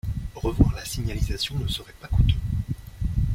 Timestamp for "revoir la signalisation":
0.33-1.59